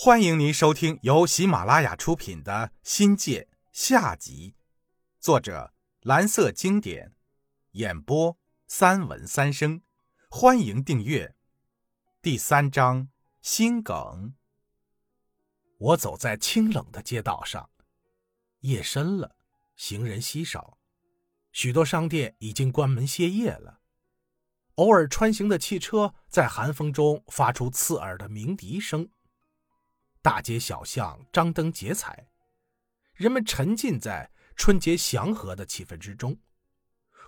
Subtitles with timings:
[0.00, 2.52] 欢迎您收听由喜马拉雅出品的
[2.84, 4.54] 《新界》下集，
[5.18, 7.16] 作者蓝色经典，
[7.72, 8.38] 演播
[8.68, 9.82] 三文三生。
[10.30, 11.34] 欢迎订阅。
[12.22, 13.08] 第三章
[13.40, 14.34] 心梗。
[15.78, 17.68] 我走在清冷的街道上，
[18.60, 19.34] 夜深了，
[19.74, 20.78] 行人稀少，
[21.50, 23.80] 许多商店已经关门歇业了。
[24.76, 29.10] 偶尔穿行的汽车在寒风中发出刺耳的鸣笛声。
[30.28, 32.28] 大街小巷张灯结彩，
[33.14, 36.38] 人们沉浸在春节祥和的气氛之中，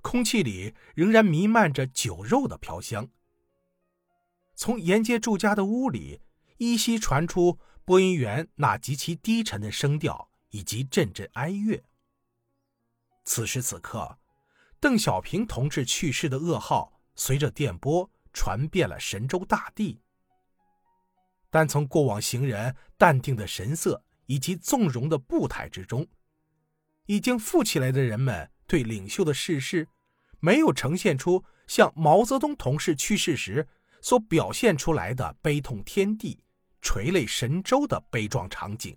[0.03, 3.09] 空气里仍然弥漫着酒肉的飘香。
[4.55, 6.21] 从沿街住家的屋里
[6.59, 11.83] 依稀传出播音员那极其低沉的声调以及阵阵哀乐。
[13.25, 14.19] 此时此刻，
[14.79, 20.03] 邓小平同志去世的噩耗随着电波传遍了神州大地。
[21.51, 26.07] 但从过往行人淡定的神色以及纵容的步态之中，
[27.07, 29.89] 已经富起来的人们对领袖的逝世，
[30.39, 33.67] 没有呈现出像毛泽东同志去世时
[34.01, 36.43] 所表现出来的悲痛天地、
[36.81, 38.97] 垂泪神州的悲壮场景。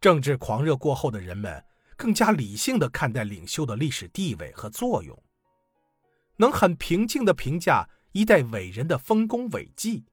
[0.00, 1.62] 政治狂热过后的人们，
[1.96, 5.22] 更加理性的看待领袖的历史地位和作用，
[6.38, 10.06] 能很平静的评价一代伟人的丰功伟绩。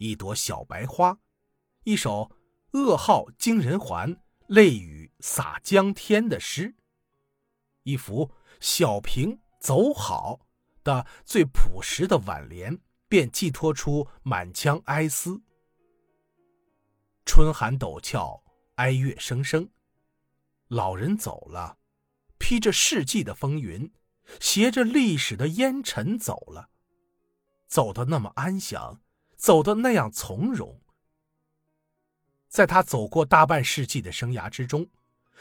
[0.00, 1.20] 一朵小白花，
[1.84, 2.30] 一首
[2.72, 6.74] “噩耗惊人寰，泪雨洒江天”的诗，
[7.82, 10.46] 一幅“小平走好”
[10.82, 15.42] 的最朴实的挽联，便寄托出满腔哀思。
[17.26, 18.42] 春寒陡峭，
[18.76, 19.68] 哀乐声声，
[20.68, 21.76] 老人走了，
[22.38, 23.92] 披着世纪的风云，
[24.40, 26.70] 携着历史的烟尘走了，
[27.66, 29.02] 走得那么安详。
[29.40, 30.82] 走的那样从容，
[32.46, 34.86] 在他走过大半世纪的生涯之中，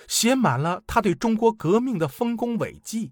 [0.07, 3.11] 写满了他对中国革命的丰功伟绩。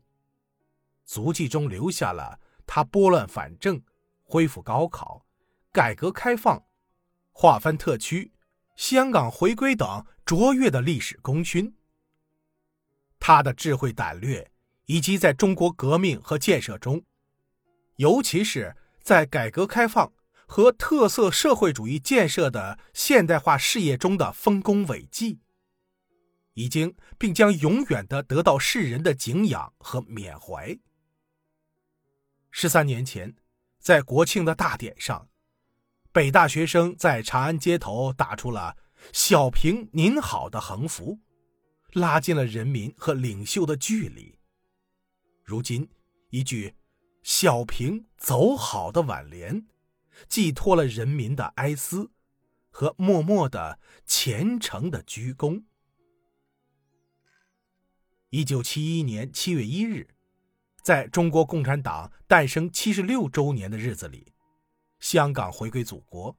[1.03, 3.83] 足迹中留下了他拨乱反正、
[4.23, 5.25] 恢复高考、
[5.73, 6.63] 改革开放、
[7.33, 8.31] 划分特区、
[8.77, 11.75] 香港回归等卓越的历史功勋。
[13.19, 14.49] 他的智慧胆略，
[14.85, 17.03] 以及在中国革命和建设中，
[17.97, 20.13] 尤其是在改革开放。
[20.47, 25.41] 和特色社会主义建设的现代化事业中的丰功伟绩，
[26.53, 30.79] 已经并将永远的得到世人的敬仰和缅怀。
[32.49, 33.35] 十三年前，
[33.77, 35.29] 在国庆的大典上，
[36.11, 38.77] 北大学生在长安街头打出了
[39.11, 41.19] “小平您好”的横幅，
[41.91, 44.39] 拉近了人民和领袖的距离。
[45.43, 45.87] 如今，
[46.29, 46.73] 一句
[47.21, 49.67] “小平走好”的挽联。
[50.27, 52.11] 寄托了人民的哀思
[52.69, 55.63] 和默默的虔诚的鞠躬。
[58.29, 60.09] 一九七一年七月一日，
[60.83, 64.33] 在中国共产党诞生七十六周年的日子里，
[64.99, 66.37] 香港回归祖国，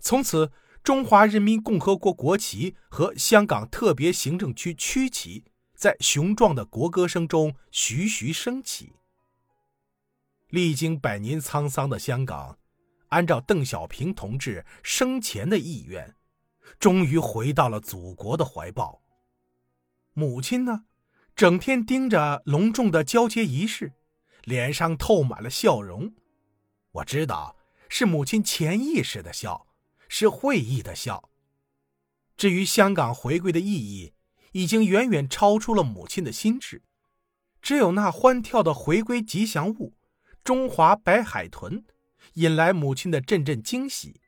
[0.00, 0.52] 从此
[0.82, 8.92] 中华人民共和国国旗和香港特别行政区区旗在雄壮的国歌声中徐徐升起。
[10.50, 12.59] 历经百年沧桑的香港。
[13.10, 16.16] 按照邓小平同志生前的意愿，
[16.80, 19.02] 终于回到了祖国的怀抱。
[20.12, 20.84] 母亲呢，
[21.36, 23.92] 整天盯着隆重的交接仪式，
[24.44, 26.14] 脸上透满了笑容。
[26.92, 27.56] 我知道
[27.88, 29.66] 是母亲潜意识的笑，
[30.08, 31.30] 是会意的笑。
[32.36, 34.14] 至于香港回归的意义，
[34.52, 36.82] 已经远远超出了母亲的心智。
[37.62, 39.94] 只有那欢跳的回归吉祥物——
[40.42, 41.84] 中华白海豚。
[42.34, 44.20] 引来母亲的阵阵惊喜。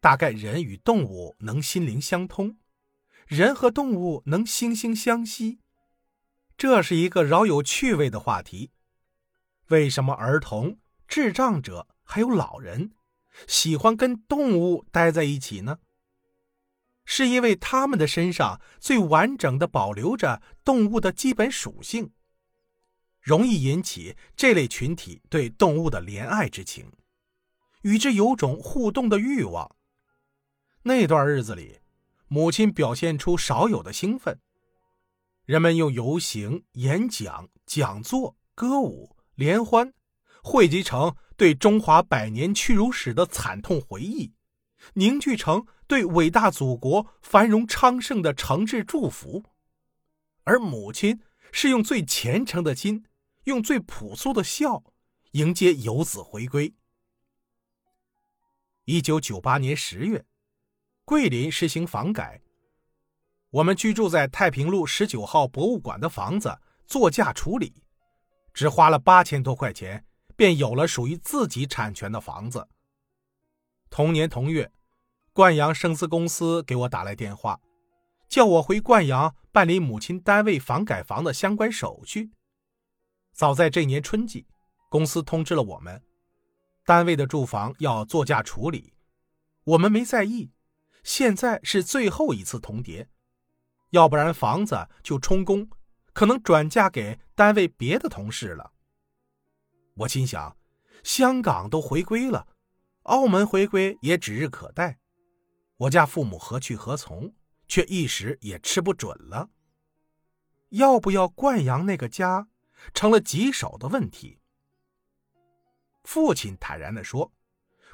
[0.00, 2.58] 大概人与动物能心灵相通，
[3.26, 5.60] 人和动物能惺惺相惜，
[6.56, 8.70] 这是一个饶有趣味的话题。
[9.68, 10.78] 为什么儿童、
[11.08, 12.92] 智障者还有老人
[13.46, 15.78] 喜欢跟动物待在一起呢？
[17.06, 22.12] 是因为他们的身上最完整的保留着动物的基本属性。
[23.24, 26.92] 容易引起这类群体对动物的怜爱之情，
[27.80, 29.74] 与之有种互动的欲望。
[30.82, 31.80] 那段日子里，
[32.28, 34.38] 母亲表现出少有的兴奋。
[35.46, 39.94] 人们用游行、演讲、讲座、歌舞、联欢，
[40.42, 44.34] 汇集成对中华百年屈辱史的惨痛回忆，
[44.92, 49.42] 凝聚成对伟大祖国繁荣昌盛的诚挚祝福。
[50.44, 53.06] 而母亲是用最虔诚的心。
[53.44, 54.82] 用最朴素的笑
[55.32, 56.74] 迎接游子回归。
[58.84, 60.24] 一九九八年十月，
[61.04, 62.40] 桂林实行房改，
[63.50, 67.82] 我们居住在太平路十九号博物馆的房子作价处理，
[68.52, 70.04] 只花了八千多块钱，
[70.36, 72.68] 便有了属于自己产权的房子。
[73.90, 74.72] 同年同月，
[75.32, 77.60] 冠阳生资公司给我打来电话，
[78.28, 82.30] 叫我回冠阳办理母亲单位房改房的相关手续。
[83.34, 84.46] 早在这年春季，
[84.88, 86.00] 公司通知了我们。
[86.84, 88.94] 单位的住房要作价处理，
[89.64, 90.52] 我们没在意。
[91.02, 93.08] 现在是最后一次通牒，
[93.90, 95.68] 要不然房子就充公，
[96.12, 98.72] 可能转嫁给单位别的同事了。
[99.96, 100.56] 我心想，
[101.02, 102.46] 香港都回归了，
[103.02, 104.98] 澳门回归也指日可待。
[105.76, 107.34] 我家父母何去何从，
[107.66, 109.50] 却一时也吃不准了。
[110.70, 112.48] 要不要灌阳那个家，
[112.92, 114.38] 成了棘手的问题。
[116.02, 117.32] 父亲坦然地说：“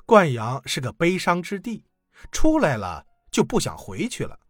[0.05, 1.85] 灌阳是个悲伤之地，
[2.33, 4.41] 出来了就不想回去了。”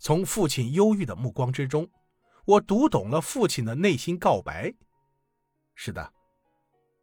[0.00, 1.90] 从父亲忧郁的目光之中，
[2.44, 4.72] 我读懂了父亲的内心告白。
[5.74, 6.12] 是的，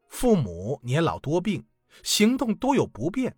[0.09, 1.67] 父母年老多病，
[2.03, 3.37] 行动多有不便，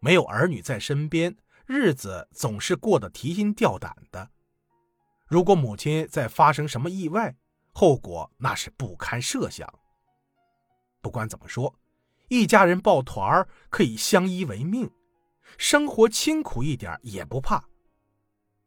[0.00, 1.36] 没有儿女在身边，
[1.66, 4.30] 日子总是过得提心吊胆的。
[5.26, 7.36] 如果母亲再发生什么意外，
[7.74, 9.68] 后果那是不堪设想。
[11.02, 11.74] 不管怎么说，
[12.28, 14.90] 一家人抱团儿可以相依为命，
[15.58, 17.68] 生活清苦一点也不怕。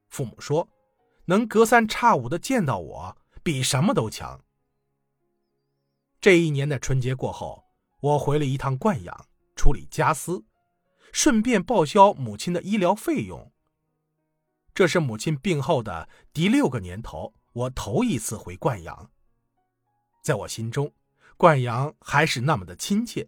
[0.10, 0.70] 父母说，
[1.26, 4.44] 能隔三差五的见到我，比什么都强。
[6.20, 7.64] 这一年的春节过后，
[8.02, 10.44] 我回了一趟灌阳，处理家私，
[11.14, 13.52] 顺便报销母亲的医疗费用。
[14.74, 19.10] 这是母亲病后的第六个年头，我头一次回灌阳，
[20.22, 20.94] 在我心中。
[21.38, 23.28] 灌阳还是那么的亲切，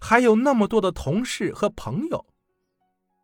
[0.00, 2.26] 还有那么多的同事和朋友。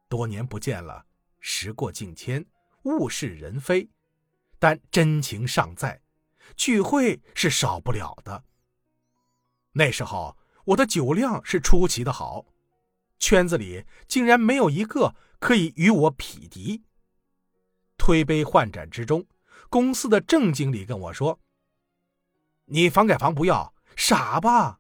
[0.09, 1.05] 多年不见了，
[1.41, 2.47] 时过境迁，
[2.85, 3.91] 物是人非，
[4.61, 6.01] 但真情尚在，
[6.57, 8.45] 聚会是少不了的。
[9.73, 10.37] 那时候
[10.67, 12.47] 我的酒量是出奇的好，
[13.19, 16.85] 圈子里竟然没有一个可以与我匹敌。
[17.97, 19.27] 推杯换盏之中，
[19.69, 21.41] 公司的郑经理跟我说
[22.67, 24.79] ：“你房改房不要。”傻吧！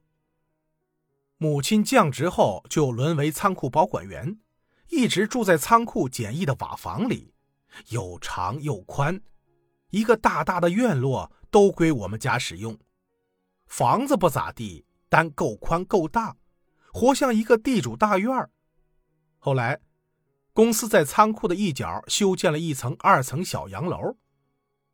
[1.39, 4.39] 母亲降职后就沦为仓库保管员，
[4.91, 7.35] 一直住在仓库简易的瓦房里，
[7.89, 9.21] 又长又宽，
[9.91, 12.79] 一个大大的院落都归我们家使用。
[13.67, 16.37] 房子不咋地，但够宽够大，
[16.93, 18.49] 活像一个地主大院
[19.39, 19.81] 后来，
[20.53, 24.17] 公司在仓库的一角修建了一层二层小洋楼，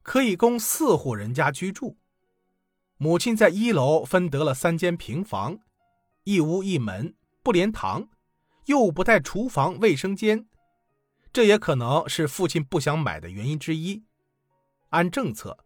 [0.04, 1.96] 可以供四户人家居住。
[2.98, 5.58] 母亲在一楼分得了三间平房，
[6.22, 8.08] 一屋一门，不连堂，
[8.66, 10.46] 又不带厨房、卫生间，
[11.32, 14.04] 这也可能是父亲不想买的原因之一。
[14.90, 15.64] 按政策，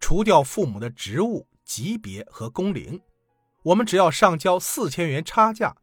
[0.00, 3.00] 除掉父母的职务级别和工龄，
[3.62, 5.76] 我们只要上交四千元差价，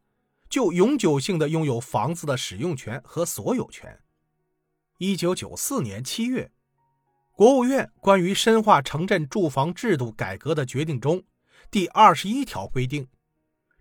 [0.50, 4.00] 就永久性的拥有房子的使用权和所有权。
[4.98, 6.50] 一九九四年七月。
[7.36, 11.20] 国务院关于深化城镇住房制度改革的决定中，
[11.68, 13.08] 第二十一条规定，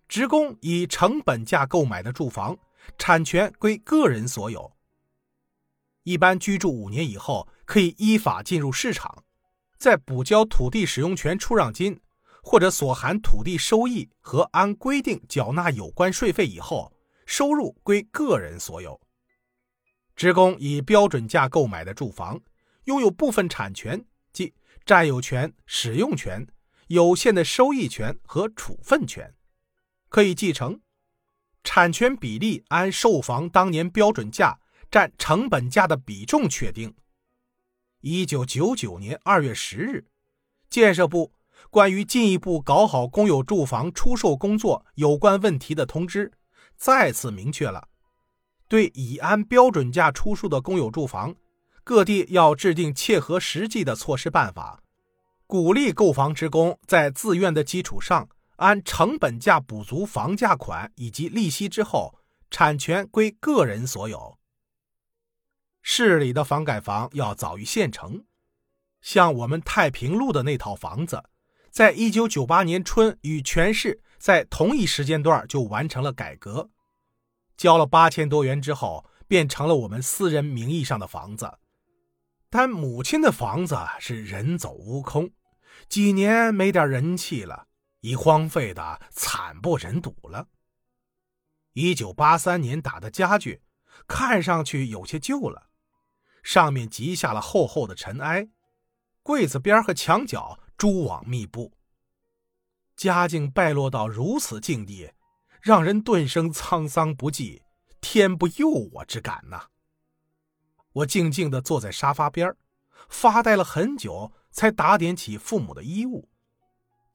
[0.07, 2.57] 职工以成本价购买的住房，
[2.97, 4.73] 产权归个人所有。
[6.01, 9.23] 一般居住五年以后，可以依法进入市场，
[9.77, 12.01] 在补交土地使用权出让金
[12.41, 16.91] 或者所含土地收益和按规定缴纳有关税费以后，
[17.27, 18.99] 收入归个人所有。
[20.15, 22.41] 职工以标准价购买的住房。
[22.85, 24.53] 拥有部分产权，即
[24.85, 26.47] 占有权、使用权、
[26.87, 29.33] 有限的收益权和处分权，
[30.09, 30.79] 可以继承。
[31.63, 34.59] 产权比例按售房当年标准价
[34.91, 36.93] 占成本价的比重确定。
[38.01, 40.05] 一九九九年二月十日，
[40.69, 41.31] 建设部
[41.69, 46.33] 关于进一步搞好公有住房出售工作有关问题的通知，
[46.75, 47.87] 再次明确了
[48.67, 51.33] 对已按标准价出售的公有住房。
[51.83, 54.81] 各地要制定切合实际的措施办法，
[55.45, 62.17] 鼓励购房职工在自愿的基础上，按成本价补足房价款以及利息之后，
[62.49, 64.37] 产权归个人所有。
[65.81, 68.23] 市里的房改房要早于县城，
[69.01, 71.21] 像我们太平路的那套房子，
[71.69, 76.69] 在一九九八年春与全市在同一时间段就完成了改革，
[77.57, 81.51] 交了八千多元之后，变成了我们私人名义上的房子。
[82.55, 85.31] 但母亲的房子是人走屋空，
[85.89, 87.65] 几年没点人气了，
[88.01, 90.49] 已荒废的惨不忍睹了。
[91.71, 93.63] 一九八三年打的家具，
[94.07, 95.71] 看上去有些旧了，
[96.43, 98.49] 上面积下了厚厚的尘埃，
[99.23, 101.73] 柜子边和墙角蛛网密布。
[102.95, 105.11] 家境败落到如此境地，
[105.59, 107.63] 让人顿生沧桑不济、
[107.99, 109.69] 天不佑我之感呐。
[110.93, 112.55] 我静静地坐在沙发边
[113.09, 116.29] 发呆了很久，才打点起父母的衣物，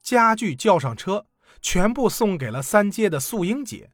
[0.01, 1.25] 家具叫上车，
[1.61, 3.91] 全部送给了三街的素英姐，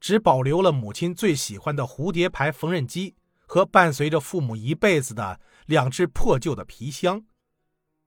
[0.00, 3.16] 只保留了母亲最喜欢的蝴蝶牌缝纫机
[3.46, 7.24] 和伴随着父母一辈子的两只破旧的皮箱。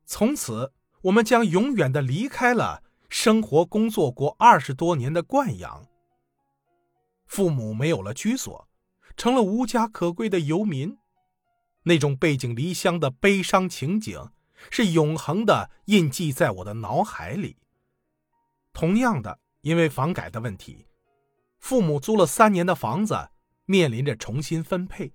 [0.06, 2.84] 从此，我们将永远的离开了。
[3.08, 5.88] 生活工作过二十多年的惯养，
[7.28, 8.64] 父母没有了居所，
[9.17, 10.98] 成了无家可归的游民。
[11.84, 14.31] 那种背井离乡的悲伤情景，
[14.72, 17.57] 是永恒的印记在我的脑海里。
[18.74, 20.88] 同样的，因为房改的问题，
[21.60, 23.29] 父母租了三年的房子，
[23.65, 25.13] 面临着重新分配，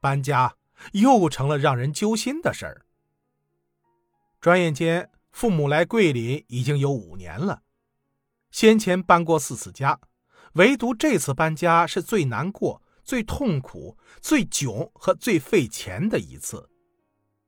[0.00, 0.56] 搬家
[0.92, 2.86] 又成了让人揪心的事儿。
[4.40, 5.10] 转眼间。
[5.34, 7.64] 父母来桂林已经有五年了，
[8.52, 9.98] 先前搬过四次家，
[10.52, 16.70] 唯独这次搬家是最难过、最痛苦、最囧和最费钱的一次，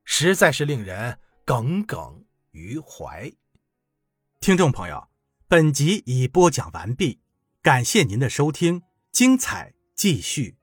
[0.05, 3.33] 实在是令人耿耿于怀。
[4.39, 5.09] 听众朋友，
[5.49, 7.21] 本集已播讲完毕，
[7.63, 10.59] 感谢您的收听，精彩继续。